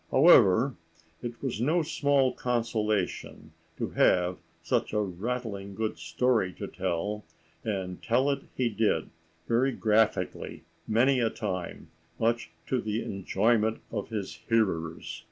However, 0.09 0.73
it 1.21 1.43
was 1.43 1.61
no 1.61 1.83
small 1.83 2.33
consolation 2.33 3.51
to 3.77 3.89
have 3.91 4.39
such 4.63 4.93
a 4.93 4.99
rattling 4.99 5.75
good 5.75 5.99
story 5.99 6.53
to 6.53 6.65
tell, 6.67 7.23
and 7.63 8.01
tell 8.01 8.31
it 8.31 8.41
he 8.57 8.67
did 8.67 9.11
very 9.47 9.71
graphically 9.71 10.63
many 10.87 11.19
a 11.19 11.29
time, 11.29 11.91
much 12.17 12.49
to 12.65 12.81
the 12.81 13.03
enjoyment 13.03 13.79
of 13.91 14.09
his 14.09 14.37
hearers. 14.49 15.19